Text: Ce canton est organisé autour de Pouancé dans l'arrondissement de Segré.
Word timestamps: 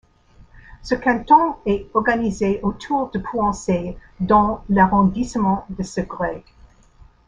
Ce 0.81 0.95
canton 0.95 1.57
est 1.67 1.85
organisé 1.93 2.59
autour 2.63 3.11
de 3.11 3.19
Pouancé 3.19 3.95
dans 4.19 4.63
l'arrondissement 4.67 5.67
de 5.69 5.83
Segré. 5.83 6.43